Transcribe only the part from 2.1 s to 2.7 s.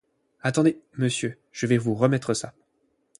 ça.